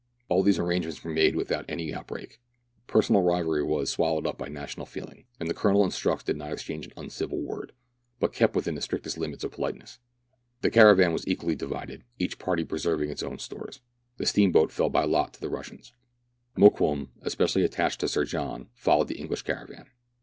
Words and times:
All 0.29 0.41
these 0.41 0.57
arrangements 0.57 1.03
were 1.03 1.11
made 1.11 1.35
without 1.35 1.63
any 1.69 1.93
out 1.93 2.07
break: 2.07 2.39
personal 2.87 3.21
rivalry 3.21 3.61
was, 3.63 3.91
swallowed 3.91 4.25
up 4.25 4.35
by 4.35 4.47
national 4.47 4.87
feeling, 4.87 5.25
and 5.39 5.47
the 5.47 5.53
Colonel 5.53 5.83
and 5.83 5.93
Strux 5.93 6.23
did 6.25 6.37
not 6.37 6.51
exchange 6.51 6.87
an 6.87 6.93
uncivil 6.97 7.39
word, 7.39 7.71
but 8.19 8.33
kept 8.33 8.55
within 8.55 8.73
the 8.73 8.81
strictest 8.81 9.19
limits 9.19 9.43
of 9.43 9.51
politeness. 9.51 9.99
The 10.61 10.71
caravan 10.71 11.13
was 11.13 11.27
equally 11.27 11.53
divided, 11.55 12.03
each 12.17 12.39
party 12.39 12.63
preserving 12.65 13.11
its 13.11 13.21
own 13.21 13.37
stores. 13.37 13.81
The 14.17 14.25
steam 14.25 14.51
boat 14.51 14.71
fell 14.71 14.89
by 14.89 15.03
lot 15.03 15.35
to 15.35 15.39
the 15.39 15.49
Russians. 15.51 15.93
Mokoum, 16.57 17.09
especially 17.21 17.63
attached 17.63 17.99
to 17.99 18.07
Sir 18.07 18.25
John, 18.25 18.69
followed 18.73 19.07
the 19.07 19.19
English 19.19 19.43
caravan. 19.43 19.85